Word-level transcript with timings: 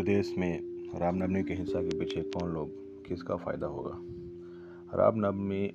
पूरे 0.00 0.14
देश 0.14 0.34
में 0.38 0.60
रामनवमी 0.98 1.42
की 1.42 1.54
हिंसा 1.54 1.82
के 1.82 1.98
पीछे 1.98 2.22
कौन 2.22 2.50
लोग, 2.50 2.70
किसका 3.08 3.36
फ़ायदा 3.36 3.66
होगा? 3.66 3.98
रामनवमी, 4.96 5.66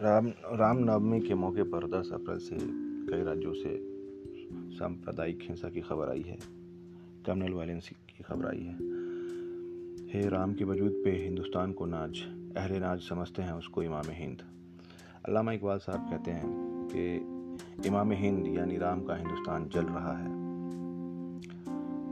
राम, 0.00 0.28
रामनवमी 0.28 1.20
के 1.20 1.34
मौके 1.34 1.62
पर 1.62 1.90
10 1.90 2.10
अप्रैल 2.12 2.38
से 2.38 2.56
कई 3.10 3.22
राज्यों 3.22 3.54
से 3.54 3.78
सांप्रदायिक 4.78 5.38
हिंसा 5.42 5.68
की 5.68 5.80
खबर 5.80 6.08
आई 6.08 6.22
है। 6.22 6.38
कम्युनल 7.26 7.54
वायलेंस 7.54 7.88
की 7.88 8.24
खबर 8.24 8.46
आई 8.46 8.60
है। 8.60 8.74
हे 10.10 10.28
राम 10.28 10.54
के 10.54 10.64
वजूद 10.64 11.02
पे 11.04 11.10
हिंदुस्तान 11.10 11.72
को 11.72 11.86
नाज, 11.86 12.18
अहले 12.56 12.78
नाज 12.78 13.00
समझते 13.00 13.42
हैं 13.42 13.52
उसको 13.52 13.82
इमाम 13.82 14.04
हिंद। 14.08 14.42
अल्लामा 15.24 15.52
इकबाल 15.52 15.78
साहब 15.78 16.10
कहते 16.10 16.30
हैं 16.30 16.48
कि 16.92 17.16
इमाम 17.88 18.12
हिंद 18.12 18.46
यानी 18.46 18.76
राम 18.76 19.02
का 19.02 19.16
हिंदुस्तान 19.16 19.68
जल 19.68 19.84
रहा 19.84 20.16
है। 20.16 20.42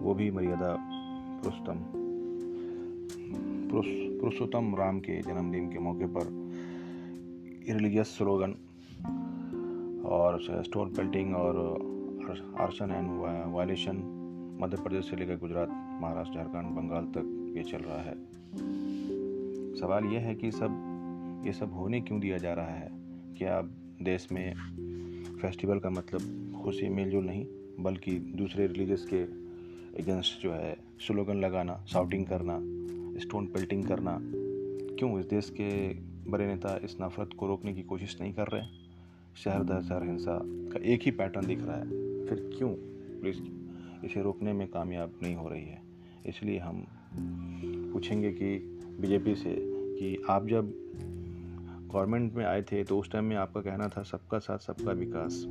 वो 0.00 0.14
भी 0.14 0.30
मर्यादा 0.30 0.79
पुरुषोत्तम। 1.44 1.78
पुरुषोत्तम 4.20 4.74
राम 4.74 5.00
के 5.00 5.22
जन्मदिन 5.22 5.72
के 5.72 5.78
मौके 5.78 6.06
पर 6.06 6.50
रिलीजियस 7.74 8.06
स्लोगन 8.06 8.50
और 10.04 10.62
स्टोन 10.64 10.88
पेल्टिंग 10.88 11.36
और 11.36 11.56
arson 12.60 12.90
and 12.90 13.10
violation 13.54 14.16
Madhya 14.60 14.76
Pradesh 14.76 15.10
से 15.10 15.16
लेकर 15.16 15.36
गुजरात, 15.36 15.68
महाराष्ट्र, 16.02 16.34
झारखंड, 16.34 16.76
बंगाल 16.76 17.04
तक 17.04 17.54
ये 17.56 17.62
चल 17.62 17.78
रहा 17.78 18.02
है। 18.02 18.14
सवाल 19.74 20.04
यह 20.04 20.20
है 20.20 20.34
कि 20.34 20.50
सब, 20.50 20.70
ये 21.46 21.52
सब 21.52 21.72
होने 21.72 22.00
क्यों 22.00 22.20
दिया 22.20 22.38
जा 22.38 22.52
रहा 22.52 22.70
है? 22.70 22.90
क्या 23.38 23.62
देश 24.02 24.28
में 24.32 24.54
फेस्टिवल 25.42 25.78
का 25.78 25.90
मतलब 25.90 26.20
खुशी, 26.64 26.88
मेलजोल 26.88 27.24
नहीं, 27.24 27.46
बल्कि 27.80 28.18
दूसरे 28.18 28.66
रिलीजस 28.66 29.06
के 29.14 29.49
अगेंस्ट 30.02 30.42
जो 30.42 30.52
है 30.52 30.76
स्लोगन 30.98 31.36
लगाना 31.36 31.84
शाउटिंग 31.88 32.26
करना 32.26 32.58
स्टोन 33.20 33.46
पेल्टिंग 33.46 33.84
करना, 33.84 34.18
क्यों 34.96 35.20
इस 35.20 35.26
देश 35.26 35.50
के 35.50 35.94
बड़े 36.30 36.46
नेता 36.46 36.76
इस 36.76 36.96
नफरत 37.00 37.30
को 37.38 37.46
रोकने 37.46 37.74
की 37.74 37.82
कोशिश 37.82 38.20
नहीं 38.20 38.34
कर 38.34 38.46
रहे? 38.46 38.62
शहर 39.36 39.64
दर 39.64 39.82
शहर 39.82 40.02
हिंसा 40.02 40.40
का 40.44 40.78
एक 40.84 41.00
ही 41.02 41.10
पैटर्न 41.10 41.46
दिख 41.46 41.58
रहा 41.62 41.76
है। 41.76 41.84
फिर 42.26 42.54
क्यों 42.58 42.70
पुलिस 43.20 43.36
इसे 44.04 44.22
रोकने 44.22 44.52
में 44.52 44.68
कामयाब 44.68 45.12
नहीं 45.22 45.34
हो 45.34 45.48
रही 45.48 45.64
है? 45.64 45.82
इसलिए 46.26 46.58
हम 46.58 46.86
पूछेंगे 47.92 48.32
कि 48.32 48.58
बीजेपी 49.00 49.34
से 49.34 49.56
कि 49.68 50.22
आप 50.30 50.46
जब 50.46 50.74
गवर्नमेंट 51.92 52.34
में 52.34 52.44
आए 52.44 52.62
थे 52.62 52.84
तो 52.84 52.98
उस 52.98 53.10
टाइम 53.12 53.24
में 53.24 53.36
आपका 53.36 53.60
कहना 53.60 53.88
था, 53.88 54.02
सबका 54.02 54.38
साथ, 54.38 54.58
सबका 54.58 54.92
विकास। 54.92 55.44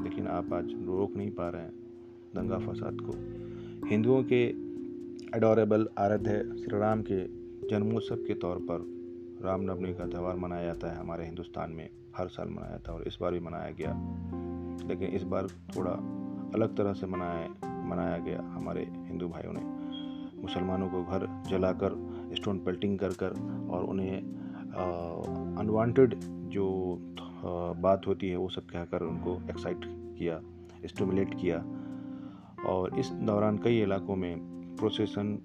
लेकिन 0.00 0.26
आप 0.26 0.52
आज 0.52 0.64
रोक 0.64 1.16
नहीं 1.16 1.30
पा 1.30 1.48
रहे 1.48 1.62
हैं 1.62 1.72
दंगा 2.34 2.58
फसाद 2.58 2.96
को। 3.00 3.41
हिंदुओं 3.82 4.22
के 4.22 4.42
एडोरेबल 5.36 5.88
आराध्य 5.98 6.32
श्री 6.58 6.78
राम 6.78 7.02
के 7.02 7.16
जन्मोत्सव 7.68 8.16
के 8.16 8.34
तौर 8.34 8.58
पर 8.70 8.84
रामनवमी 9.44 9.94
का 9.94 10.06
त्यौहार 10.06 10.36
मनाया 10.36 10.64
जाता 10.64 10.90
है 10.92 10.98
हमारे 10.98 11.24
हिंदुस्तान 11.24 11.70
में, 11.70 11.88
हर 12.16 12.28
साल 12.28 12.48
मनाया 12.48 12.70
जाता 12.70 12.92
है 12.92 12.98
और 12.98 13.06
इस 13.06 13.18
बार 13.20 13.32
भी 13.32 13.40
मनाया 13.40 13.70
गया। 13.70 13.92
लेकिन 14.88 15.08
इस 15.08 15.22
बार 15.22 15.46
थोड़ा 15.76 15.92
अलग 16.54 16.76
तरह 16.76 16.92
से 16.92 17.06
मनाया 17.06 17.48
मनाया 17.88 18.18
गया 18.18 18.40
हमारे 18.42 18.86
हिंदू 18.90 19.28
भाइयों 19.28 19.52
ने। 19.56 19.60
मुसलमानों 20.42 20.88
को 20.88 21.02
घर 21.04 21.26
जलाकर 21.50 21.98
स्टोन 22.34 22.58
पेल्टिंग 22.58 22.98
कर 22.98 23.12
कर 23.22 23.30
और 23.70 23.84
उन्हें 23.84 24.16
अनवांटेड 25.58 26.14
जो 26.52 26.98
बात 27.82 28.06
होती 28.06 28.28
है 28.28 28.36
वो 28.36 28.48
सब 28.48 28.62
कहकर 28.62 29.02
उनको 29.02 29.40
एक्साइट 29.50 29.80
किया 30.18 30.40
स्टमुलेट 30.86 31.34
किया। 31.40 31.64
और 32.66 32.98
इस 32.98 33.08
दौरान 33.08 33.58
कई 33.58 33.80
इलाकों 33.80 34.16
में 34.16 34.38
प्रोसेसन 34.76 35.38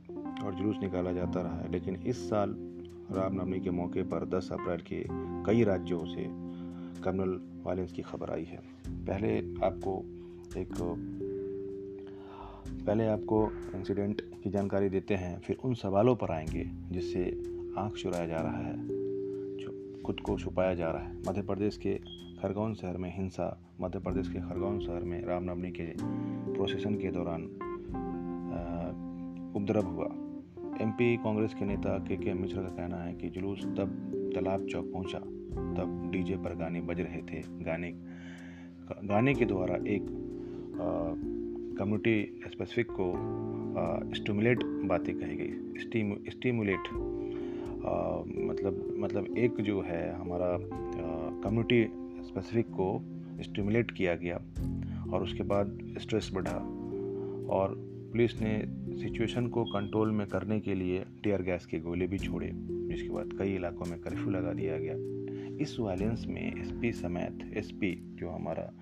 और 0.44 0.55
जुलूस 0.55 0.75
निकाला 0.81 1.11
जाता 1.11 1.41
रहा 1.41 1.59
है। 1.59 1.72
लेकिन 1.72 1.95
इस 1.95 2.29
साल 2.29 2.55
रामनवमी 3.11 3.59
के 3.59 3.69
मौके 3.69 4.03
पर 4.03 4.25
10 4.25 4.50
अप्रैल 4.51 4.79
के 4.79 5.05
कई 5.44 5.63
राज्यों 5.63 6.05
से 6.05 6.23
कम्युनल 7.01 7.63
वायलेंस 7.63 7.91
की 7.91 8.01
खबर 8.01 8.29
आई 8.29 8.44
है। 8.44 8.59
पहले 9.05 9.38
आपको 9.66 10.03
एक, 10.59 10.69
पहले 12.88 13.07
आपको 13.07 13.49
इंसिडेंट 13.75 14.22
की 14.22 14.49
जानकारी 14.49 14.89
देते 14.89 15.13
हैं, 15.13 15.39
फिर 15.39 15.57
उन 15.63 15.73
सवालों 15.73 16.16
पर 16.16 16.31
आएँगे 16.31 16.72
जिससे 16.91 17.44
आँख 17.78 17.94
चुराया 17.94 18.25
जा 18.28 18.38
रहा 18.38 18.57
है। 18.57 19.06
खुद 20.07 20.19
को 20.19 20.38
छुपाया 20.38 20.73
जा 20.73 20.90
रहा 20.91 21.03
है। 21.03 21.16
मध्य 21.19 21.41
प्रदेश 21.41 21.78
के 21.78 21.94
खरगोन 22.41 22.73
शहर 22.73 22.97
में 22.97 23.09
हिंसा, 23.16 23.47
मध्य 23.81 24.00
प्रदेश 24.00 24.28
के 24.28 24.40
खरगोन 24.40 24.79
शहर 24.79 25.03
में 25.03 25.25
रामनवमी 25.25 25.72
के 25.72 25.85
प्रोसेसन 26.53 26.95
के 26.95 27.12
दौरान 27.12 27.44
उपद्रव 29.56 29.85
हुआ। 29.85 30.06
एमपी 30.81 31.16
कांग्रेस 31.17 31.53
के 31.53 31.66
नेता 31.66 31.97
के 32.00 32.17
के 32.17 32.34
मिश्रा 32.34 32.62
का 32.63 32.69
कहना 32.69 32.97
है 32.97 33.13
कि 33.13 33.29
जुलूस 33.29 33.66
तब 33.78 34.31
तालाब 34.35 34.66
चौक 34.66 34.85
पहुँचा, 34.94 35.19
तब 35.78 36.09
डीजे 36.12 36.38
पर 36.38 36.56
गाने 36.56 36.81
बज 36.81 37.01
रहे 37.01 37.22
थे। 37.23 37.41
गाने 37.66 37.91
गाने 39.03 39.34
के 39.34 39.46
द्वारा 39.46 39.75
एक 39.88 40.06
कम्युनिटी 41.79 42.50
स्पेसिफिक 42.50 42.88
को 42.91 43.12
स्टिमुलेट 44.16 44.63
बातें 44.63 45.13
कही 45.16 45.35
गई। 45.35 46.29
स्टिमुलेट 46.29 46.88
मतलब 48.35 48.95
मतलब 48.97 49.38
एक 49.38 49.61
जो 49.61 49.81
है 49.81 50.13
हमारा 50.13 50.57
कम्युनिटी 51.43 51.83
स्पेसिफिक 52.23 52.67
को 52.69 53.01
स्टिमुलेट 53.41 53.91
किया 53.91 54.15
गया 54.15 54.35
और 55.13 55.23
उसके 55.23 55.43
बाद 55.43 55.95
स्ट्रेस 55.97 56.31
बढ़ा 56.33 56.57
और 57.55 57.75
पुलिस 58.11 58.41
ने 58.41 58.66
सिचुएशन 59.01 59.47
को 59.47 59.63
कंट्रोल 59.63 60.11
में 60.11 60.27
करने 60.27 60.59
के 60.59 60.75
लिए 60.75 61.05
टीयर 61.23 61.41
गैस 61.41 61.66
के 61.66 61.79
गोले 61.79 62.07
भी 62.07 62.17
छोड़े, 62.17 62.51
जिसके 62.53 63.09
बाद 63.09 63.29
कई 63.39 63.53
इलाकों 63.55 63.85
में 63.85 63.99
कर्फ्यू 63.99 64.29
लगा 64.29 64.53
दिया 64.53 64.77
गया। 64.77 64.95
इस 65.61 65.79
वायलेंस 65.79 66.25
में 66.27 66.61
एसपी 66.61 66.91
समेत 66.91 67.51
एसपी 67.57 68.16
जो 68.16 68.29
हमारा 68.29 68.73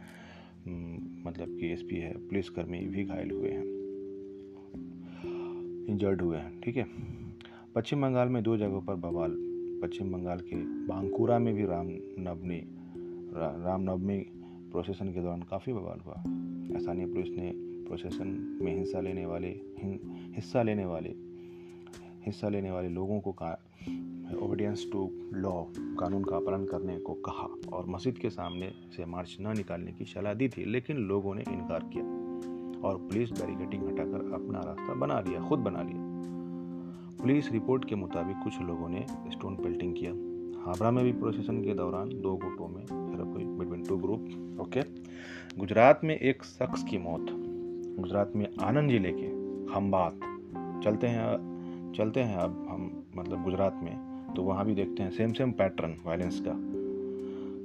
मतलब 1.25 1.57
कि 1.59 1.73
एसपी 1.73 1.95
है, 1.95 2.13
पुलिसकर्मी 2.13 2.79
भी 2.79 3.03
घायल 3.03 3.31
हुए 3.31 3.49
हैं। 3.49 3.65
इंजर्ड 5.87 6.21
हुए 6.21 6.37
हैं, 6.37 6.61
ठीक 6.61 6.77
है? 6.77 6.85
पश्चिम 7.75 8.01
बंगाल 8.01 8.29
में 8.29 8.41
दो 8.43 8.55
जगहों 8.57 8.81
पर 8.81 8.95
बवाल। 8.95 9.31
पश्चिम 9.81 10.11
बंगाल 10.11 10.39
के 10.41 10.55
बांकुरा 10.87 11.39
में 11.39 11.53
भी 11.53 11.65
रामनवमी 11.65 12.59
रामनवमी 13.35 14.17
प्रोसेसन 14.71 15.11
के 15.13 15.21
दौरान 15.21 15.41
काफ़ी 15.41 15.73
बवाल 15.73 15.99
हुआ। 16.05 16.15
स्थानीय 16.79 17.05
पुलिस 17.05 17.29
ने 17.29 17.51
प्रोसेसन 17.87 18.27
में 18.61 18.77
हिस्सा 18.77 18.99
लेने 18.99 19.25
वाले 19.25 19.49
हिस्सा 20.35 20.63
लेने 20.63 20.85
वाले, 20.85 21.09
हिस्सा 22.25 22.49
लेने 22.49 22.71
वाले 22.71 22.89
लोगों 22.89 23.19
को 23.19 23.31
ओबीडियंस 24.45 24.87
टू 24.91 25.09
लॉ 25.33 25.51
कानून 25.99 26.23
का 26.23 26.39
पालन 26.39 26.65
करने 26.65 26.97
को 26.99 27.13
कहा 27.27 27.47
और 27.73 27.85
मस्जिद 27.87 28.17
के 28.17 28.29
सामने 28.29 28.71
से 28.95 29.05
मार्च 29.05 29.37
न 29.41 29.57
निकालने 29.57 29.91
की 29.91 30.05
सलाह 30.05 30.33
दी 30.33 30.49
थी, 30.49 30.65
लेकिन 30.65 30.97
लोगों 31.07 31.35
ने 31.35 31.43
इनकार 31.49 31.89
किया 31.93 32.05
और 32.87 32.97
पुलिस 32.97 33.31
बैरिकेटिंग 33.31 33.87
हटाकर 33.87 34.33
अपना 34.33 34.59
रास्ता 34.65 34.93
बना 34.95 35.19
लिया, 35.19 35.47
खुद 35.49 35.59
बना 35.59 35.81
लिया। 35.81 36.04
पुलिस 37.25 37.51
रिपोर्ट 37.51 37.85
के 37.89 37.95
मुताबिक 37.95 38.35
कुछ 38.37 38.59
लोगों 38.61 38.87
ने 38.89 38.99
स्टोन 39.31 39.55
पेल्टिंग 39.55 39.93
किया। 39.93 40.11
हावड़ा 40.63 40.89
में 40.91 41.03
भी 41.03 41.11
प्रोसेसन 41.11 41.61
के 41.61 41.73
दौरान 41.73 42.09
दो 42.23 42.33
गुटों 42.43 42.67
में 42.67 42.83
between 42.89 43.83
two 43.83 43.95
group 43.97 44.59
okay 44.61 44.81
Gujarat 45.59 46.01
में 46.03 46.13
एक 46.15 46.43
शख्स 46.43 46.83
की 46.83 46.97
मौत। 46.97 47.25
गुजरात 47.99 48.33
में 48.35 48.45
आनंद 48.63 48.91
ज़िले 48.91 49.11
के 49.11 49.29
खम्बात 49.71 50.19
चलते 50.83 51.07
हैं 51.07 51.93
चलते 51.97 52.19
हैं 52.21 52.37
अब 52.37 52.61
हम 52.69 52.85
मतलब 53.17 53.43
गुजरात 53.43 53.79
में 53.83 53.95
तो 54.35 54.43
वहाँ 54.43 54.65
भी 54.65 54.75
देखते 54.75 55.03
हैं 55.03 55.09
सेम 55.11 55.33
सेम 55.33 55.51
पैटर्न 55.61 55.95
वायलेंस 56.05 56.39
का। 56.47 56.53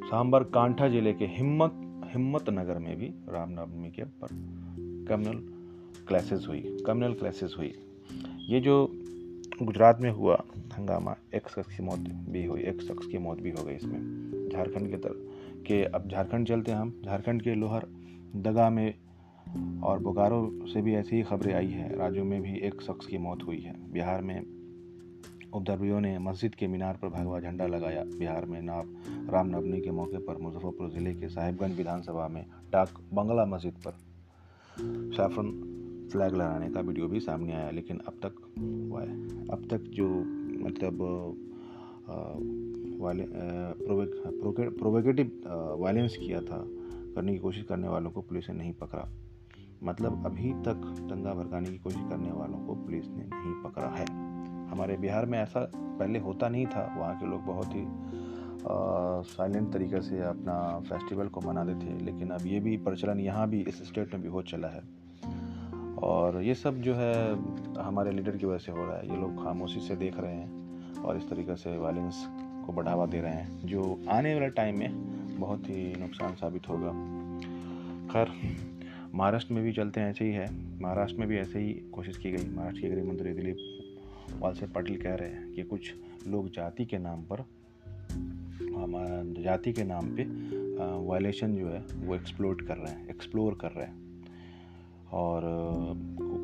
सांबर 0.08 0.44
कांठा 0.54 0.88
ज़िले 0.88 1.12
के 1.12 1.26
हिम्मत 1.36 1.76
हिम्मत 2.14 2.50
नगर 2.50 2.78
में 2.78 2.96
भी 2.96 3.12
रामनवमी 3.28 3.90
के 3.90 4.04
पर 4.22 4.34
कम्युनल 5.08 5.42
क्लासेस 6.08 6.46
हुई 6.48 6.64
कम्युनल 6.86 7.14
क्लासेस 7.14 7.54
हुई। 7.58 7.72
ये 8.48 8.60
जो 8.60 8.74
गुजरात 9.62 9.98
में 10.00 10.10
हुआ, 10.10 10.34
हंगामा। 10.74 11.14
एक 11.34 11.48
शख्स 11.48 11.76
की 11.76 11.82
मौत 11.82 11.98
भी 12.28 12.44
हुई, 12.44 12.60
एक 12.60 12.80
शख्स 12.82 13.06
की 13.06 13.18
मौत 13.18 13.40
भी 13.40 13.50
हो 13.50 13.64
गई 13.64 13.74
इसमें। 13.74 14.48
झारखंड 14.52 14.90
के 14.90 14.96
तरफ़ 14.96 15.62
के, 15.62 15.82
अब 15.84 16.08
झारखंड 16.08 16.48
चलते 16.48 16.72
हैं 16.72 16.78
हम। 16.78 17.02
झारखंड 17.04 17.42
के 17.42 17.54
लोहर, 17.54 17.86
दगा 18.36 18.70
में 18.70 18.94
और 19.82 19.98
बोकारो 19.98 20.66
से 20.66 20.82
भी 20.82 20.94
ऐसी 20.94 21.16
ही 21.16 21.22
खबरें 21.22 21.52
आई 21.54 21.66
हैं। 21.66 21.96
राज्यों 21.96 22.24
में 22.24 22.40
भी 22.42 22.58
एक 22.58 22.80
शख्स 22.82 23.06
की 23.06 23.18
मौत 23.18 23.42
हुई 23.46 23.60
है। 23.60 23.74
बिहार 23.92 24.22
में 24.22 24.40
उपद्रवियों 25.54 26.00
ने 26.00 26.18
मस्जिद 26.18 26.54
के 26.54 26.66
मीनार 26.66 26.98
पर 27.02 27.08
भगवा 27.08 27.40
झंडा 27.40 27.66
लगाया। 27.66 28.04
बिहार 28.04 28.44
में 28.44 28.60
नाव, 28.62 28.84
रामनवमी 29.30 29.80
के 29.80 29.90
मौके 29.90 30.18
पर 30.18 30.36
मुजफ्फरपुर 30.36 30.90
ज़िले 30.90 31.14
के 31.14 31.28
साहिबगंज 31.28 31.76
विधानसभा 31.76 32.28
में 32.28 32.44
डाक 32.72 33.00
बंगला 33.12 33.44
मस्जिद 33.46 33.74
पर 33.86 33.98
सैफरन 35.12 36.08
फ्लैग 36.12 36.34
लहराने 36.34 36.68
का 36.70 36.80
वीडियो 36.80 37.06
भी 37.08 37.20
सामने 37.20 37.52
आया, 37.52 37.70
लेकिन 37.70 37.98
अब 37.98 38.12
तक 38.24 38.40
अब 39.50 39.66
तक 39.70 39.80
जो 39.90 40.08
मतलब 40.64 40.98
प्रोवेगेटिव 44.78 45.30
वायलेंस 45.80 46.16
किया 46.16 46.40
था 46.40 46.64
करने 47.14 47.32
की 47.32 47.38
कोशिश 47.38 47.62
करने 47.62 47.88
वालों 47.88 48.10
को 48.10 48.20
पुलिस 48.20 48.48
ने 48.50 48.56
नहीं 48.56 48.72
पकड़ा। 48.72 49.08
मतलब 49.84 50.26
अभी 50.26 50.52
तक 50.64 50.76
दंगा 51.10 51.32
भड़काने 51.34 51.70
की 51.70 51.78
कोशिश 51.78 52.02
करने 52.10 52.32
वालों 52.32 52.58
को 52.66 52.74
पुलिस 52.74 53.08
ने 53.08 53.24
नहीं 53.24 53.54
पकड़ा 53.62 53.88
है। 53.88 54.06
हमारे 54.70 54.96
बिहार 54.96 55.26
में 55.26 55.38
ऐसा 55.38 55.60
पहले 55.76 56.18
होता 56.18 56.48
नहीं 56.48 56.66
था। 56.66 56.82
वहाँ 56.98 57.14
के 57.20 57.26
लोग 57.26 57.40
बहुत 57.44 57.74
ही 57.74 57.84
साइलेंट 59.26 59.72
तरीके 59.72 60.00
से 60.02 60.20
अपना 60.20 60.54
फेस्टिवल 60.80 61.28
को 61.28 61.40
मनाते 61.40 61.74
थे। 61.76 61.98
लेकिन 62.04 62.30
अब 62.30 62.46
ये 62.46 62.60
भी 62.60 62.76
प्रचलन 62.78 63.20
यहाँ 63.20 63.48
भी 63.48 63.60
इस 63.68 63.82
स्टेट 63.88 64.14
में 64.14 64.22
भी 64.22 64.28
हो 64.28 64.42
चला 64.42 64.68
है। 64.68 64.82
और 66.02 66.42
ये 66.42 66.54
सब 66.54 66.80
जो 66.80 66.94
है, 66.94 67.14
हमारे 67.82 68.10
लीडर 68.10 68.36
की 68.36 68.46
वजह 68.46 68.58
से 68.58 68.72
हो 68.72 68.84
रहा 68.86 68.98
है। 68.98 69.08
ये 69.10 69.16
लोग 69.16 69.44
खामोशी 69.44 69.80
से 69.80 69.96
देख 69.96 70.18
रहे 70.18 70.34
हैं 70.34 71.02
और 71.02 71.16
इस 71.16 71.28
तरीके 71.30 71.56
से 71.56 71.76
वायलेंस 71.76 72.24
को 72.66 72.72
बढ़ावा 72.72 73.06
दे 73.06 73.20
रहे 73.20 73.32
हैं, 73.32 73.66
जो 73.66 73.98
आने 74.08 74.34
वाले 74.34 74.48
टाइम 74.50 74.78
में 74.78 74.90
बहुत 75.40 75.68
ही 75.68 75.94
नुकसान 76.00 76.34
साबित 76.34 76.68
होगा। 76.68 76.92
खैर, 78.12 78.28
महाराष्ट्र 79.14 79.54
में 79.54 79.62
भी 79.64 79.72
चलते 79.72 80.00
हैं, 80.00 80.10
ऐसे 80.10 80.24
ही 80.24 80.32
है। 80.32 80.48
महाराष्ट्र 80.80 81.18
में 81.18 81.28
भी 81.28 81.38
ऐसे 81.38 81.58
ही 81.58 81.72
कोशिश 81.92 82.16
की 82.16 82.30
गई। 82.32 82.48
महाराष्ट्र 82.54 82.82
के 82.82 82.88
गृह 82.88 83.04
मंत्री 83.04 83.32
दिलीप 83.32 83.56
वालसे 84.40 84.66
पाटिल 84.66 85.00
कह 85.02 85.14
रहे 85.14 85.28
हैं 85.28 85.52
कि 85.52 85.62
कुछ 85.62 85.94
लोग 86.26 86.48
जाति 86.48 86.84
के 86.84 86.98
नाम 86.98 87.22
पर 87.22 87.44
जाति 89.42 89.72
के 89.72 89.84
नाम 89.84 90.14
पे 90.16 90.24
वायलेशन 91.06 91.54
जो 91.54 91.68
है, 91.68 91.84
वो 91.96 92.14
एक्सप्लोर 92.14 92.62
कर 92.68 92.76
रहे 92.76 92.92
हैं 92.92 93.08
एक्सप्लोर 93.08 93.54
कर 93.54 93.70
रहे 93.70 93.86
हैं। 93.86 94.09
और 95.12 95.42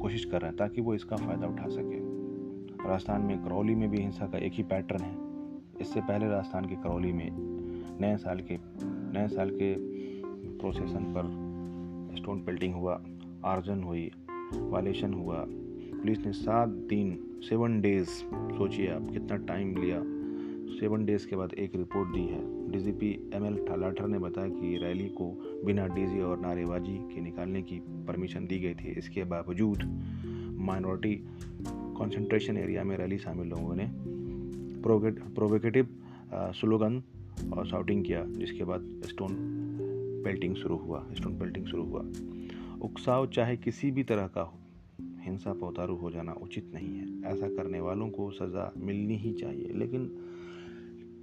कोशिश 0.02 0.24
कर 0.24 0.40
रहे 0.40 0.48
हैं 0.48 0.56
ताकि 0.56 0.80
वो 0.80 0.94
इसका 0.94 1.16
फ़ायदा 1.16 1.46
उठा 1.46 1.68
सके। 1.68 2.16
राजस्थान 2.88 3.22
में 3.22 3.44
करौली 3.44 3.74
में 3.74 3.90
भी 3.90 3.98
हिंसा 3.98 4.26
का 4.26 4.38
एक 4.38 4.52
ही 4.52 4.62
पैटर्न 4.62 5.04
है। 5.04 5.16
इससे 5.80 6.00
पहले 6.00 6.28
राजस्थान 6.28 6.64
के 6.64 6.74
करौली 6.74 7.12
में 7.12 7.30
नए 8.00 8.16
साल 8.16 8.40
के, 8.40 8.58
नए 8.84 9.28
साल 9.28 9.50
के 9.50 9.74
प्रोसेसन 10.58 11.14
पर 11.16 11.46
स्टोन 12.16 12.40
पेल्टिंग 12.40 12.74
हुआ, 12.74 13.02
आर्जन 13.44 13.82
हुई, 13.82 14.10
वायलेशन 14.54 15.12
हुआ। 15.12 15.46
पुलिस 16.00 16.26
ने 16.26 16.32
सात 16.32 16.68
दिन, 16.68 17.40
सेवन 17.48 17.80
डेज़, 17.80 18.08
सोचिए 18.34 18.90
आप 18.90 19.08
कितना 19.12 19.36
टाइम 19.36 19.76
लिया। 19.76 20.02
सेवन 20.80 21.04
डेज़ 21.04 21.28
के 21.28 21.36
बाद 21.36 21.54
एक 21.54 21.76
रिपोर्ट 21.76 22.08
दी 22.08 22.24
है। 22.24 22.65
डीजीपी 22.76 23.10
एम 23.34 23.44
एल 23.46 23.54
ने 24.10 24.18
बताया 24.18 24.48
कि 24.48 24.76
रैली 24.76 25.08
को 25.08 25.26
बिना 25.64 25.86
डीजी 25.86 26.20
और 26.20 26.40
नारेबाजी 26.40 26.96
के 27.08 27.20
निकालने 27.20 27.62
की 27.62 27.78
परमिशन 28.08 28.46
दी 28.46 28.58
गई 28.58 28.74
थी। 28.74 28.92
इसके 28.98 29.24
बावजूद 29.24 29.82
माइनॉरिटी 30.60 31.14
कंसंट्रेशन 31.98 32.56
एरिया 32.56 32.84
में 32.84 32.96
रैली 32.96 33.18
शामिल 33.18 33.48
लोगों 33.48 33.74
ने 33.76 33.86
प्रोवोकेटिव 34.82 35.88
स्लोगन 36.52 37.02
और 37.52 37.66
शाउटिंग 37.66 38.04
किया, 38.04 38.24
जिसके 38.26 38.64
बाद 38.64 39.02
स्टोन 39.04 39.34
पेल्टिंग 40.24 40.54
शुरू 40.56 40.76
हुआ, 40.76 41.04
स्टोन 41.14 41.38
पेल्टिंग 41.38 41.66
शुरू 41.66 41.84
हुआ। 41.84 42.04
उकसाव 42.82 43.26
चाहे 43.26 43.56
किसी 43.56 43.90
भी 43.90 44.02
तरह 44.04 44.26
का 44.26 44.42
हो, 44.42 44.58
हिंसा 45.24 45.52
पर 45.52 45.66
उतारू 45.66 45.96
हो 45.96 46.10
जाना 46.10 46.32
उचित 46.42 46.70
नहीं 46.74 46.94
है। 46.96 47.32
ऐसा 47.32 47.48
करने 47.48 47.80
वालों 47.80 48.08
को 48.10 48.30
सज़ा 48.32 48.72
मिलनी 48.78 49.16
ही 49.16 49.32
चाहिए, 49.34 49.72
लेकिन 49.74 50.10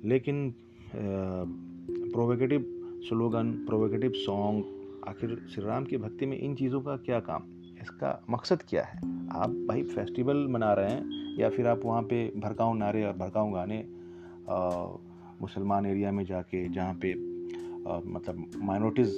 लेकिन 0.05 0.53
प्रोवोकेटिव 0.95 2.65
स्लोगन 3.07 3.51
प्रोवोकेटिव 3.67 4.11
सॉन्ग 4.15 4.63
आखिर 5.07 5.35
श्री 5.53 5.65
राम 5.65 5.83
की 5.83 5.97
भक्ति 5.97 6.25
में 6.25 6.37
इन 6.39 6.55
चीज़ों 6.55 6.81
का 6.81 6.95
क्या 6.95 7.19
काम? 7.19 7.43
इसका 7.81 8.21
मकसद 8.29 8.61
क्या 8.69 8.83
है? 8.83 8.97
आप 9.31 9.49
भाई 9.69 9.83
फेस्टिवल 9.83 10.47
मना 10.49 10.73
रहे 10.73 10.91
हैं 10.91 11.37
या 11.39 11.49
फिर 11.49 11.67
आप 11.67 11.81
वहाँ 11.85 12.01
पे 12.01 12.33
भड़काऊ 12.37 12.73
नारे 12.73 13.03
और 13.03 13.13
भड़काऊ 13.13 13.51
गाने 13.51 13.85
मुसलमान 15.41 15.85
एरिया 15.85 16.11
में 16.11 16.23
जाके 16.25 16.69
जहाँ 16.69 16.93
पे 16.93 17.11
आ, 17.13 17.99
मतलब 18.05 18.45
माइनॉरिटीज़ 18.63 19.13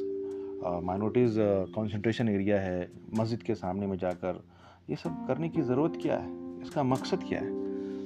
माइनॉरिटीज़ 0.86 1.40
कंसंट्रेशन 1.76 2.30
एरिया 2.30 2.60
है 2.62 2.92
मस्जिद 3.20 3.42
के 3.42 3.56
सामने 3.56 3.88
में 3.88 3.98
जाकर 3.98 4.44
ये 4.90 4.96
सब 4.96 5.26
करने 5.28 5.50
की 5.50 5.62
ज़रूरत 5.62 6.00
क्या 6.02 6.18
है? 6.18 6.62
इसका 6.62 6.84
मकसद 6.84 7.24
क्या 7.24 7.40
है? 7.40 7.52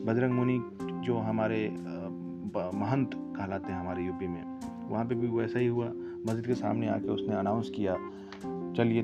बजरंग 0.05 0.33
मुनि 0.33 0.59
जो 1.05 1.17
हमारे 1.17 1.67
महंत 2.57 3.11
कहलाते 3.15 3.71
हैं 3.71 3.79
हमारे 3.79 4.03
यूपी 4.03 4.27
में। 4.27 4.43
वहाँ 4.89 5.05
पे 5.05 5.15
भी 5.15 5.27
वैसा 5.27 5.59
ही 5.59 5.67
हुआ। 5.67 5.91
मस्जिद 6.27 6.45
के 6.45 6.55
सामने 6.55 6.87
आके 6.87 7.07
उसने 7.07 7.35
अनाउंस 7.35 7.69
किया, 7.69 7.95
चलिए, 8.75 9.01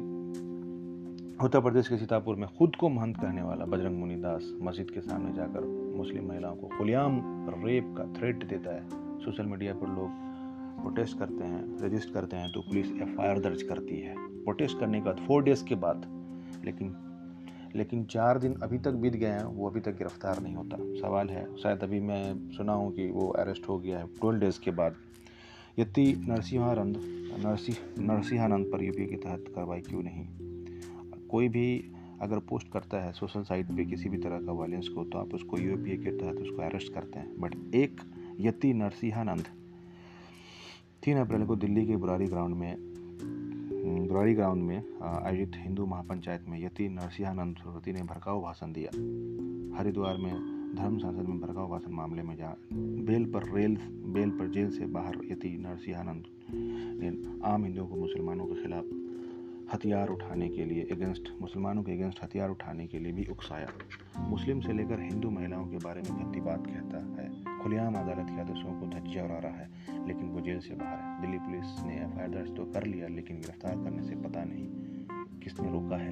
उत्तर 1.46 1.62
प्रदेश 1.62 1.88
के 1.88 1.98
सीतापुर 1.98 2.36
में 2.36 2.48
खुद 2.58 2.76
को 2.76 2.90
महंत 2.90 3.18
कहने 3.18 3.42
वाला 3.42 3.66
बजरंग 3.66 4.00
मुनि 4.00 4.16
दास 4.16 4.52
मस्जिद 4.62 4.92
के 4.92 5.02
सामने 5.02 5.34
जाकर 5.34 5.66
मुस्लिम 5.98 6.28
महिलाओं 6.28 6.56
को 6.56 6.68
खुलियाम 6.68 7.22
रेप 7.66 7.94
का 7.98 8.06
थ्रेट 8.14 8.48
देता 8.48 8.76
है। 8.76 8.84
सोशल 9.20 9.46
मीडिया 9.46 9.74
पर 9.74 9.88
लोग 9.88 10.10
प्रोटेस्ट 10.82 11.18
करते 11.20 11.44
हैं 11.44 11.78
रजिस्ट 11.82 12.14
करते 12.14 12.38
हैं 12.38 12.52
तो 12.52 12.62
पुलिस 12.62 12.92
एफआईआर 12.92 13.40
दर्ज 13.40 13.62
करती 13.64 14.00
है। 14.00 14.16
प्रोटेस्ट 14.18 14.80
करने 14.80 15.00
के 15.00 15.06
बाद 15.06 15.20
फोर 15.28 15.44
डेज़ 15.44 15.64
के 15.66 15.76
बाद, 15.76 16.06
लेकिन 16.66 16.96
लेकिन 17.76 18.04
चार 18.04 18.40
दिन 18.40 18.54
अभी 18.54 18.78
तक 18.78 18.92
बीत 18.92 19.14
गए 19.14 19.28
हैं, 19.28 19.44
वो 19.44 19.70
अभी 19.70 19.80
तक 19.80 19.98
गिरफ़्तार 19.98 20.40
नहीं 20.40 20.56
होता। 20.56 20.78
सवाल 21.02 21.30
है, 21.30 21.46
शायद 21.58 21.80
अभी 21.80 22.00
मैं 22.00 22.50
सुना 22.52 22.74
हूँ 22.74 22.94
कि 22.94 23.08
वो 23.08 23.28
अरेस्ट 23.30 23.70
हो 23.70 23.80
गया 23.80 24.00
है। 24.00 24.08
ट्वेल्व 24.08 24.40
डेज़ 24.40 24.60
के 24.60 24.72
बाद। 24.72 24.96
यति 25.80 26.26
नरसिंहानंद 26.28 26.98
नरसिंह 27.46 27.78
नरसिंहानंद 28.08 28.66
पर 28.66 28.84
यूपी 28.84 29.06
के 29.06 29.16
तहत 29.16 29.46
कार्रवाई 29.56 29.82
क्यों 29.82 30.04
नहीं? 30.04 30.28
कोई 31.28 31.50
भी 31.50 31.92
अगर 32.22 32.40
पोस्ट 32.40 32.72
करता 32.72 33.04
है 33.04 33.12
सोशल 33.12 33.44
साइट 33.44 33.68
पे 33.68 33.86
किसी 33.86 34.10
भी 34.10 34.18
तरह 34.18 34.40
का 34.40 34.52
वायलेंस 34.52 34.88
को 34.88 35.04
तो 35.04 35.18
आप 35.18 35.34
उसको 35.34 35.58
यूपीए 35.58 35.98
के 35.98 36.12
तहत 36.12 36.36
उसको 36.36 36.62
अरेस्ट 36.62 36.94
करते 36.94 37.20
हैं। 37.20 37.40
बट 37.40 37.76
एक 37.76 38.02
यति 38.40 38.74
नरसिंहानंद, 38.74 39.44
तीन 41.04 41.18
अप्रैल 41.18 41.46
को 41.46 41.56
दिल्ली 41.56 41.86
के 41.86 41.96
बुरारी 41.96 42.26
ग्राउंड 42.26 42.56
में 42.56 42.95
द्वारी 43.88 44.34
ग्राउंड 44.34 44.64
में 44.64 44.78
आयोजित 45.02 45.52
हिंदू 45.56 45.86
महापंचायत 45.86 46.46
में 46.50 46.58
यति 46.66 46.88
नरसिंहानंद 46.90 47.56
सरस्वती 47.56 47.92
ने 47.92 48.02
भड़काऊ 48.02 48.42
भाषण 48.42 48.72
दिया। 48.74 48.90
हरिद्वार 49.78 50.18
में 50.18 50.34
धर्म 50.76 50.98
संसद 50.98 51.30
में 51.30 51.40
भड़काऊ 51.40 51.70
भाषण 51.70 51.92
मामले 51.92 52.24
में 52.24 52.36
जा, 52.36 52.56
बेल 52.74 53.26
पर 53.26 53.54
रेल, 53.54 53.78
बेल 54.14 54.30
पर 54.30 54.48
जेल 54.48 54.70
से 54.72 54.86
बाहर 54.86 55.20
यति 55.32 55.50
नरसिंहानंद 55.60 56.24
ने 56.52 57.10
आम 57.50 57.64
हिंदुओं 57.64 57.88
को 57.88 57.96
मुसलमानों 57.96 58.46
के 58.46 58.64
खिलाफ 58.64 58.86
हथियार 59.74 60.10
उठाने 60.10 60.50
के 60.50 60.66
लिए 60.66 60.88
अगेंस्ट 60.92 61.32
मुसलमानों 61.42 61.84
के 61.84 61.92
अगेंस्ट 61.92 62.24
हथियार 62.24 62.50
उठाने 62.50 62.88
के 62.88 63.00
लिए 63.00 63.12
भी 63.12 63.26
उकसाया। 63.26 63.68
मुस्लिम 64.20 64.60
से 64.62 64.74
लेकर 64.74 65.02
हिंदू 65.02 65.30
महिलाओं 65.30 65.66
के 65.66 65.78
बारे 65.78 66.02
में 66.02 66.12
गंदी 66.14 66.40
बात 66.40 66.68
कहता 66.68 67.22
है। 67.22 67.25
खुलेआम 67.66 67.96
अदालत 67.96 68.28
के 68.30 68.42
आदेशों 68.42 68.80
को 68.80 68.88
धज्जिया 68.88 69.24
उड़ा 69.26 69.38
रहा 69.38 69.52
है, 69.52 69.70
लेकिन 70.08 70.30
वो 70.30 70.42
जेल 70.42 70.60
से 70.60 70.76
बाहर 70.76 70.98
है। 70.98 71.22
दिल्ली 71.22 71.38
पुलिस 71.38 71.84
ने 71.84 71.96
एफआईआर 71.96 72.30
दर्ज 72.30 72.56
तो 72.56 72.66
कर 72.66 72.84
लिया, 72.84 73.08
लेकिन 73.08 73.38
गिरफ़्तार 73.38 73.76
करने 73.76 74.04
से 74.04 74.16
पता 74.16 74.44
नहीं 74.44 74.68
किसने 75.40 75.72
रोका 75.72 75.98
है। 75.98 76.12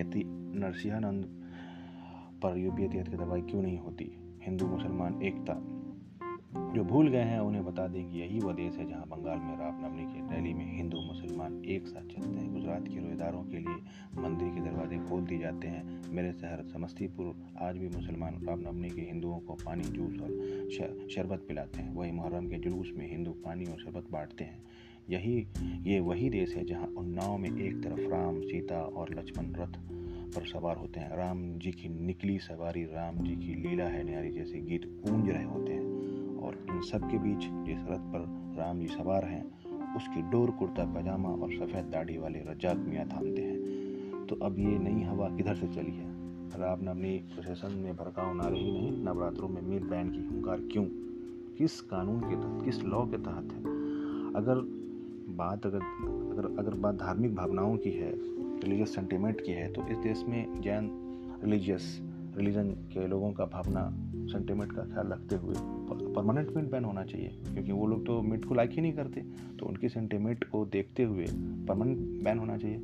यदि 0.00 0.22
नरसिंहानंद 0.58 1.24
पर 2.42 2.58
यूपी 2.58 2.88
की 2.88 3.16
दवाई 3.16 3.42
क्यों 3.42 3.62
नहीं 3.62 3.78
होती? 3.78 4.38
हिंदू, 4.42 4.66
मुसलमान, 4.66 5.22
एकता 5.22 5.54
जो 6.56 6.84
भूल 6.84 7.08
गए 7.08 7.22
हैं, 7.22 7.40
उन्हें 7.40 7.64
बता 7.64 7.86
दें 7.86 8.10
कि 8.10 8.18
यही 8.18 8.38
वह 8.38 8.52
देश 8.52 8.76
है 8.76 8.88
जहाँ 8.88 9.06
बंगाल 9.08 9.38
में 9.38 9.58
रामनवमी 9.58 10.04
की 10.04 10.34
रैली 10.34 10.54
में 10.54 10.76
हिंदू, 10.76 10.98
मुसलमान 11.00 11.64
एक 11.64 11.86
साथ 11.86 12.02
चलते 12.02 12.38
हैं। 12.40 12.52
गुजरात 12.52 12.88
के 12.88 13.00
रोजेदारों 13.00 13.42
के 13.42 13.56
लिए 13.56 13.76
मंदिर 14.22 14.48
के 14.48 14.60
दरवाजे 14.60 14.98
खोल 14.98 15.24
दिए 15.24 15.38
जाते 15.38 15.68
हैं। 15.68 16.02
मेरे 16.08 16.32
शहर 16.32 16.64
समस्तीपुर, 16.64 17.34
आज 17.58 17.76
भी 17.76 17.88
मुसलमान 17.88 18.44
रामनवमी 18.48 18.90
के 18.90 19.00
हिंदुओं 19.00 19.38
को 19.38 19.54
पानी, 19.54 19.82
जूस 19.82 20.20
और 20.20 21.08
शरबत 21.08 21.44
पिलाते 21.48 21.82
हैं। 21.82 21.94
वही 21.94 22.12
मुहर्रम 22.12 22.46
के 22.46 22.58
जुलूस 22.58 22.92
में 22.96 23.10
हिंदू 23.10 23.30
पानी 23.30 23.64
और 23.64 23.78
शरबत 23.78 24.04
बांटते 24.12 24.44
हैं। 24.44 24.62
यही, 25.10 25.46
ये 25.92 26.00
वही 26.00 26.30
देश 26.30 26.56
है 26.56 26.64
जहाँ 26.64 26.86
उन्नाव 26.86 27.38
में 27.38 27.50
एक 27.50 27.82
तरफ़ 27.84 28.00
राम, 28.00 28.40
सीता 28.40 28.80
और 28.80 29.14
लक्ष्मण 29.14 29.46
रथ 29.52 29.78
पर 30.34 30.46
सवार 30.46 30.76
होते 30.76 31.00
हैं। 31.00 31.16
राम 31.16 31.58
जी 31.58 31.70
की 31.70 31.88
निकली 31.88 32.38
सवारी, 32.38 32.82
राम 32.82 33.16
जी 33.16 33.36
की 33.36 33.54
लीला 33.54 33.84
है, 33.84 34.04
न्यारी 34.04 34.30
जैसे 34.30 34.60
गीत 34.60 35.02
गूंज 35.06 35.30
रहे 35.30 35.44
होते 35.44 35.72
हैं। 35.72 36.15
और 36.38 36.66
इन 36.70 36.80
सब 36.80 37.10
के 37.10 37.18
बीच 37.18 37.38
जिस 37.38 37.78
रथ 37.78 37.98
पर 37.98 38.46
राम 38.58 38.78
जी 38.78 38.86
सवार 38.86 39.24
हैं, 39.24 39.44
उसकी 39.96 40.22
डोर 40.22 40.50
कुर्ता, 40.50 40.84
पजामा 40.84 41.28
और 41.28 41.52
सफ़ेद 41.52 41.84
दाढ़ी 41.84 42.18
वाले 42.18 42.38
रजाक 42.38 42.76
मियाँ 42.76 43.06
थामते 43.06 43.42
हैं। 43.42 43.86
तो 44.26 44.36
अब 44.36 44.58
ये 44.58 44.78
नई 44.78 45.02
हवा 45.02 45.28
किधर 45.28 45.54
से 45.54 45.68
चली 45.68 45.92
है? 45.92 46.06
राम 46.06 46.62
रामनवमी 46.62 47.18
प्रशासन 47.18 47.72
में 47.72 47.96
भड़काव 47.96 48.34
नारे 48.34 48.58
ही 48.58 48.72
नहीं, 48.72 49.04
नवरात्रों 49.04 49.48
में 49.48 49.62
मीर 49.62 49.84
बैंड 49.84 50.12
की 50.12 50.34
हुंकार 50.34 50.60
क्यों? 50.72 50.84
किस 51.58 51.80
कानून 51.80 52.20
के 52.20 52.36
तहत, 52.36 52.64
किस 52.64 52.84
लॉ 52.84 53.06
के 53.06 53.18
तहत 53.18 53.52
है? 53.52 53.60
अगर 54.34 54.54
बात, 55.28 55.66
अगर 55.66 55.80
अगर 56.32 56.58
अगर 56.58 56.74
बात 56.74 56.94
धार्मिक 56.94 57.34
भावनाओं 57.34 57.76
की 57.76 57.90
है 57.90 58.12
रिलीजियस 58.60 58.94
सेंटिमेंट 58.94 59.40
की 59.40 59.52
है 59.52 59.72
तो 59.72 59.86
इस 59.88 59.96
देश 59.98 60.24
में 60.28 60.60
जैन 60.60 60.90
रिलीजियस 61.44 62.02
रिलीजन 62.36 62.68
के 62.70 63.06
लोगों 63.06 63.32
का 63.32 63.44
भावना 63.44 64.05
सेंटिमेंट 64.26 64.72
का 64.72 64.82
ख्याल 64.84 65.12
रखते 65.12 65.36
हुए 65.36 65.54
परमानेंट 66.14 66.50
मिट 66.56 66.70
बैन 66.70 66.84
होना 66.84 67.04
चाहिए, 67.04 67.28
क्योंकि 67.44 67.72
वो 67.72 67.86
लोग 67.86 68.04
तो 68.06 68.20
मिट 68.22 68.44
को 68.44 68.54
लाइक 68.54 68.70
ही 68.70 68.82
नहीं 68.82 68.92
करते 68.92 69.20
तो 69.58 69.66
उनकी 69.66 69.88
सेंटीमेंट 69.88 70.44
को 70.44 70.64
देखते 70.66 71.02
हुए 71.02 71.26
परमानेंट 71.68 71.98
बैन 72.24 72.38
होना 72.38 72.56
चाहिए। 72.58 72.76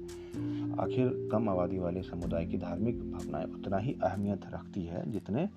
आखिर 0.79 1.29
कम 1.33 1.49
आबादी 1.49 1.79
वाले 1.79 2.03
समुदाय 2.03 2.47
की 2.47 2.59
धार्मिक 2.59 3.01
भावनाएँ 3.13 3.47
उतना 3.47 3.79
ही 3.79 3.97
अहमियत 4.03 4.47
रखती 4.55 4.85
है 4.85 5.11
जितने 5.13 5.49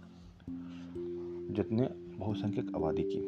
जितने 1.56 1.88
बहुसंख्यक 2.18 2.75
आबादी 2.75 3.04
की। 3.04 3.22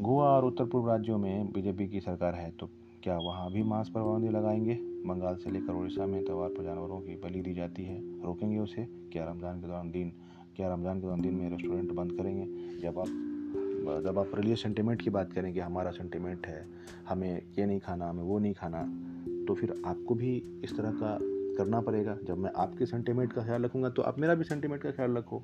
गोवा 0.00 0.24
और 0.26 0.44
उत्तर 0.44 0.64
पूर्व 0.64 0.88
राज्यों 0.88 1.18
में 1.18 1.52
बीजेपी 1.52 1.86
की 1.88 2.00
सरकार 2.00 2.34
है 2.34 2.50
तो 2.50 2.68
क्या 3.02 3.16
वहाँ 3.18 3.50
भी 3.52 3.62
मांस 3.62 3.88
पर 3.88 4.00
पाबंदी 4.00 4.28
लगाएँगे? 4.28 4.74
बंगाल 5.06 5.36
से 5.36 5.50
लेकर 5.50 5.72
उड़ीसा 5.72 6.06
में 6.06 6.24
त्यौहार 6.24 6.48
पर 6.48 6.64
जानवरों 6.64 7.00
की 7.00 7.14
बलि 7.16 7.40
दी 7.40 7.54
जाती 7.54 7.84
है, 7.84 7.98
रोकेंगे 8.24 8.58
उसे? 8.58 8.84
क्या 9.12 9.24
रमज़ान 9.24 9.60
के 9.60 9.66
दौरान 9.66 9.90
दिन 9.90 10.12
क्या 10.60 10.72
रमज़ान 10.72 10.98
के 11.00 11.20
दिन 11.22 11.34
में 11.34 11.50
रेस्टोरेंट 11.50 11.92
बंद 11.96 12.12
करेंगे? 12.12 12.46
जब 12.80 12.98
आप 12.98 13.10
जब 14.04 14.18
आप 14.18 14.32
रिलीज़ 14.36 14.58
सेंटिमेंट 14.58 15.02
की 15.02 15.10
बात 15.10 15.32
करेंगे 15.32 15.60
हमारा 15.60 15.90
सेंटिमेंट 15.90 16.46
है, 16.46 16.64
हमें 17.08 17.42
ये 17.58 17.66
नहीं 17.66 17.80
खाना, 17.80 18.08
हमें 18.08 18.22
वो 18.22 18.38
नहीं 18.38 18.52
खाना 18.54 18.82
तो 19.46 19.54
फिर 19.54 19.72
आपको 19.86 20.14
भी 20.14 20.32
इस 20.64 20.76
तरह 20.76 20.90
का 21.00 21.16
करना 21.56 21.80
पड़ेगा। 21.80 22.16
जब 22.28 22.38
मैं 22.38 22.50
आपके 22.56 22.86
सेंटिमेंट 22.86 23.32
का 23.32 23.44
ख्याल 23.44 23.64
रखूँगा 23.64 23.90
तो 23.90 24.02
आप 24.02 24.18
मेरा 24.18 24.34
भी 24.34 24.44
सेंटिमेंट 24.44 24.82
का 24.82 24.90
ख्याल 24.90 25.16
रखो। 25.16 25.42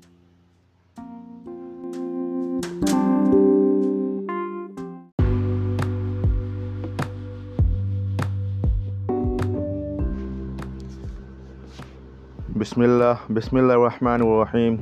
बिस्मिल्लाह 12.57 13.33
बिस्मिल्लाहिर्रहमानिर्रहीम 13.33 14.77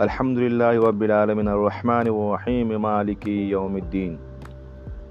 अर्रहमानिर्रहीम 0.00 2.76
मालिकी 2.80 3.52
यौमिद्दीन 3.52 4.18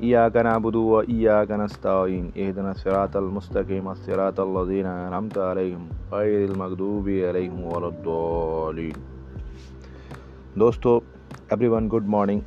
इय्याक 0.03 0.37
नअबुदु 0.37 0.81
व 0.81 1.01
इय्याक 1.01 1.51
नस्तईन 1.51 2.33
इहदिना 2.37 2.73
सिरातल 2.73 3.23
मुस्तकीम 3.23 3.93
सिरातल 3.93 4.57
लज़ीना 4.57 5.07
अनअमत 5.07 5.37
अलैहिम 5.37 5.89
गैरिल 6.13 6.55
गुड 11.87 12.07
मॉर्निंग 12.07 12.41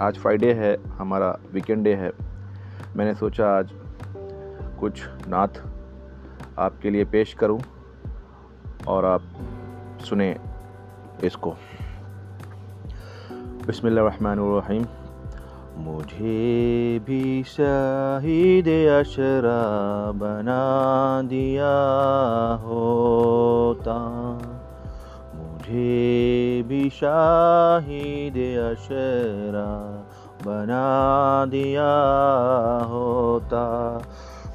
आज 0.00 0.18
फ्राइडे 0.18 0.52
है, 0.52 0.76
हमारा 0.88 1.38
वीकेंड 1.54 1.84
डे 1.84 1.94
है। 1.94 2.12
मैंने 2.96 3.14
सोचा 3.14 3.58
आज 3.58 3.70
कुछ 4.80 5.08
नात 5.28 5.52
आपके 6.58 6.90
लिए 6.90 7.04
पेश 7.04 7.34
करूँ 7.34 7.60
और 8.88 9.04
आप 9.04 9.22
सुने 10.00 10.36
इसको। 11.24 11.54
बिस्मिल्लाहिर्रहमानिर्रहीम। 13.66 14.86
मुझे 15.76 16.98
भी 16.98 17.44
शहीद 17.44 18.68
अशरा 18.68 19.62
बना 20.12 21.22
दिया 21.24 21.76
होता। 22.64 23.98
मुझे 25.34 26.62
भी 26.66 26.90
शाहिद 26.90 28.34
अशरा 28.76 30.04
बना 30.46 31.44
दिया 31.48 31.92
होता। 32.90 33.98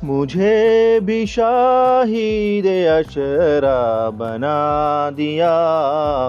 मुझे 0.04 1.00
भी 1.00 1.26
शाहिद 1.26 2.66
अशरा 2.66 4.10
बना 4.10 5.10
दिया 5.14 5.56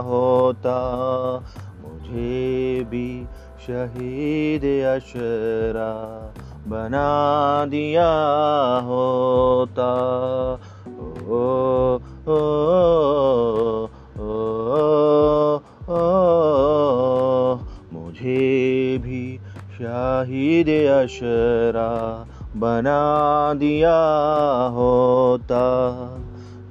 होता। 0.05 0.79
मुझे 1.83 2.83
भी 2.85 3.27
शहीद 3.67 4.65
अशरा 4.97 5.93
बना 6.67 7.65
दिया 7.69 8.11
होता। 8.85 9.91
ओ, 11.29 11.97
ओ, 12.29 12.39
ओ, 15.89 16.15
मुझे 17.93 18.99
भी 18.99 19.39
शाहिद 19.79 20.69
अशरा 20.69 22.04
बना 22.57 23.55
दिया 23.55 23.97
होता। 24.73 25.65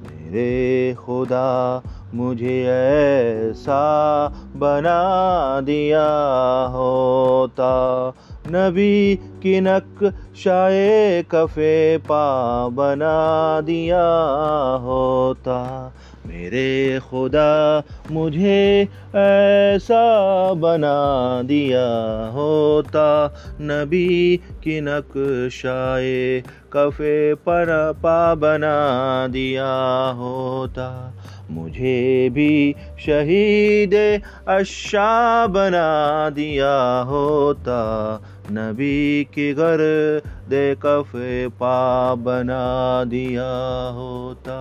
मेरे 0.01 0.93
खुदा, 0.93 1.81
मुझे 2.13 2.63
ऐसा 2.65 4.27
बना 4.55 5.01
दिया 5.61 6.07
होता। 6.71 8.13
नबी 8.47 9.15
की 9.15 9.61
नक 9.61 10.13
शाये 10.35 11.23
कफ़े 11.23 11.97
पा 11.97 12.67
बना 12.67 13.61
दिया 13.61 14.05
होता। 14.81 15.91
मेरे 16.33 16.99
खुदा, 16.99 17.83
मुझे 18.11 18.87
ऐसा 19.15 20.53
बना 20.53 21.41
दिया 21.45 21.85
होता। 22.33 23.33
नबी 23.61 24.37
की 24.37 24.81
नक्शाए 24.81 26.43
कफ़े 26.73 27.33
पर 27.33 27.93
पा 27.95 28.35
बना 28.35 28.77
दिया 29.27 29.73
होता। 30.17 31.13
मुझे 31.51 32.29
भी 32.29 32.75
शहीद 32.99 34.21
अशा 34.47 35.47
बना 35.47 36.29
दिया 36.29 37.01
होता। 37.01 37.81
नबी 38.51 39.23
की 39.23 39.53
घर 39.53 39.77
दे 40.49 40.75
कफ़े 40.75 41.47
पा 41.47 42.15
बना 42.15 43.03
दिया 43.03 43.51
होता। 43.95 44.59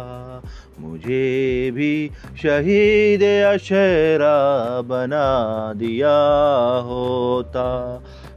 मुझे 0.82 1.70
भी 1.70 2.10
शहीद 2.42 3.22
अशरा 3.54 4.80
बना 4.80 5.72
दिया 5.76 6.16
होता। 6.86 7.68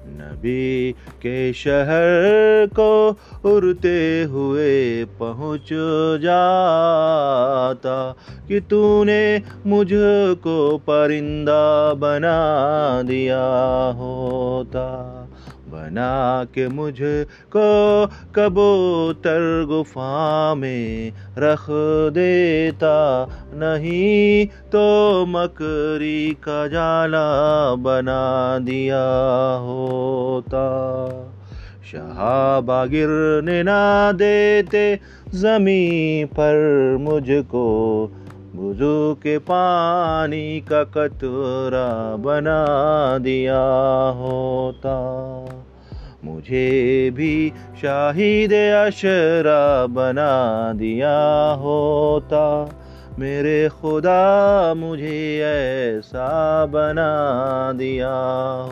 नबी 0.07 0.91
के 1.21 1.53
शहर 1.53 2.67
को 2.79 2.91
उड़ते 3.45 4.23
हुए 4.23 5.05
पहुँच 5.19 5.69
जाता 6.21 7.97
कि 8.47 8.59
तूने 8.59 9.41
मुझको 9.67 10.77
परिंदा 10.77 11.93
बना 11.93 12.37
दिया 13.01 13.43
होता। 13.99 14.87
बना 15.67 16.45
के 16.53 16.67
मुझको 16.67 17.65
कबूतर 18.35 19.65
गुफा 19.67 20.55
में 20.55 21.11
रख 21.37 21.65
देता 22.13 22.95
नहीं 23.53 24.45
तो 24.71 24.85
मकरी 25.25 26.33
का 26.43 26.67
जाला 26.67 27.25
बना 27.75 28.59
दिया 28.59 29.05
होता। 29.63 30.65
शहाबा 31.91 32.85
गिरने 32.85 33.63
ना 33.63 34.11
देते 34.11 34.99
ज़मीन 35.35 36.27
पर 36.27 36.97
मुझको 36.99 37.65
बुजू 38.55 39.13
के 39.13 39.37
पानी 39.37 40.59
का 40.59 40.83
कतरा 40.83 42.15
बना 42.15 42.65
दिया 43.17 43.61
होता। 44.19 44.95
मुझे 46.23 47.09
भी 47.13 47.49
शाहिद 47.81 48.53
अशरा 48.53 49.85
बना 49.85 50.71
दिया 50.73 51.51
होता। 51.53 52.75
मेरे 53.19 53.69
खुदा 53.69 54.73
मुझे 54.77 55.41
ऐसा 55.43 56.65
बना 56.65 57.71
दिया 57.75 58.15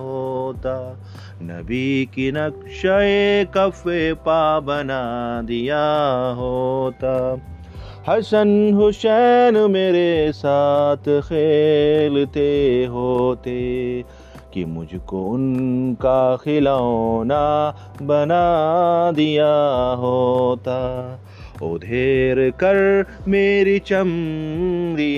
होता। 0.02 0.98
नबी 1.42 2.06
की 2.06 2.32
नक्शे 2.32 3.46
कफ़े 3.46 4.13
पा 4.13 4.60
बना 4.60 5.42
दिया 5.42 5.86
होता। 6.38 7.38
हसन 8.10 8.74
हुसैन 8.74 9.57
मेरे 9.72 10.31
साथ 10.31 11.22
खेलते 11.22 12.86
होते, 12.86 14.01
कि 14.53 14.65
मुझको 14.65 15.22
उनका 15.25 16.36
खिलौना 16.36 17.45
बना 18.01 18.43
दिया 19.12 19.53
होता। 20.00 20.79
उधेर 21.63 22.50
कर 22.50 23.05
मेरी 23.27 23.79
चमड़ी 23.79 25.13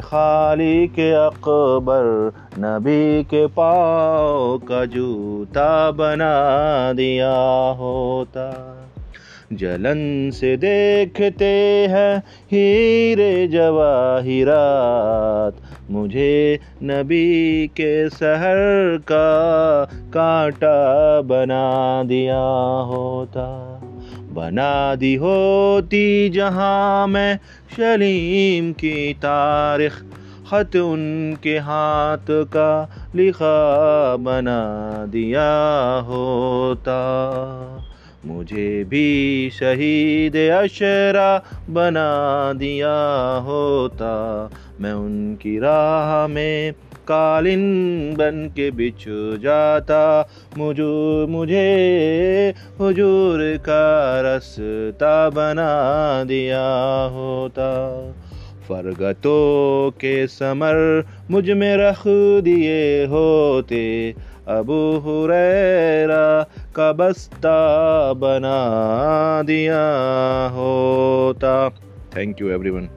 खाली 0.00 0.86
के 0.88 1.10
अकबर, 1.12 2.32
नबी 2.58 3.22
के 3.22 3.46
पाँव 3.46 4.58
का 4.58 4.84
जूता 4.84 5.90
बना 5.90 6.34
दिया 6.92 7.34
होता। 7.78 8.50
जलन 9.52 10.30
से 10.30 10.56
देखते 10.56 11.86
हैं 11.90 12.18
हीरे 12.18 13.48
जवाहिरात। 13.48 15.54
मुझे 15.90 16.60
नबी 16.82 17.66
के 17.66 18.10
शहर 18.10 18.98
का 19.02 19.84
कांटा 19.84 21.22
बना 21.22 22.02
दिया 22.02 22.82
होता। 22.82 23.80
बना 24.32 24.94
दी 24.94 25.14
होती 25.14 26.28
जहाँ 26.28 27.06
मैं 27.06 27.38
शलीम 27.76 28.72
की 28.72 29.14
तारीख, 29.14 29.92
खत 30.50 30.76
उनके 30.76 31.58
हाथ 31.58 32.26
का 32.30 32.90
लिखा 33.14 34.16
बना 34.16 35.04
दिया 35.08 36.04
होता। 36.08 37.00
मुझे 38.26 38.84
भी 38.84 39.50
शहीद 39.52 40.36
अशरा 40.36 41.42
बना 41.70 42.52
दिया 42.56 42.94
होता। 43.46 44.50
मैं 44.80 44.92
उनकी 44.92 45.58
राह 45.58 46.26
में 46.26 46.72
कालिन 47.08 47.62
बन 48.14 48.48
के 48.56 48.70
बिछ 48.70 49.04
जाता। 49.42 50.28
मुझे 50.58 51.26
मुझे 51.26 52.54
हुजूर 52.80 53.56
का 53.56 54.20
रस्ता 54.24 55.30
बना 55.30 56.24
दिया 56.24 56.66
होता। 57.12 58.00
फरगतों 58.68 59.90
के 59.90 60.26
समर 60.26 61.04
मुझमें 61.30 61.76
रख 61.76 62.02
दिए 62.44 63.04
होते। 63.04 64.14
अबू 64.50 64.80
हुरैरा 64.98 66.24
का 66.76 66.92
बस्ता 67.00 67.58
बना 68.22 68.56
दिया 69.42 69.82
होता 70.54 71.52
थैंक 72.16 72.40
यू 72.40 72.50
एवरीवन 72.50 72.88